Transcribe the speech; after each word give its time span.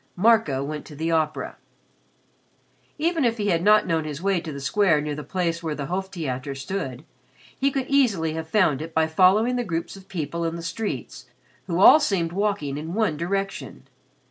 Marco 0.15 0.63
went 0.63 0.83
to 0.85 0.95
the 0.95 1.11
opera. 1.11 1.57
Even 2.97 3.23
if 3.23 3.37
he 3.37 3.49
had 3.49 3.61
not 3.61 3.85
known 3.85 4.03
his 4.03 4.19
way 4.19 4.39
to 4.41 4.51
the 4.51 4.59
square 4.59 4.99
near 4.99 5.13
the 5.13 5.23
place 5.23 5.61
where 5.61 5.75
the 5.75 5.85
Hof 5.85 6.07
Theater 6.11 6.55
stood, 6.55 7.05
he 7.55 7.69
could 7.69 7.85
easily 7.87 8.33
have 8.33 8.49
found 8.49 8.81
it 8.81 8.95
by 8.95 9.05
following 9.05 9.57
the 9.57 9.63
groups 9.63 9.95
of 9.95 10.07
people 10.09 10.43
in 10.43 10.55
the 10.55 10.63
streets 10.63 11.27
who 11.67 11.79
all 11.79 11.99
seemed 11.99 12.31
walking 12.31 12.79
in 12.79 12.95
one 12.95 13.15
direction. 13.15 13.85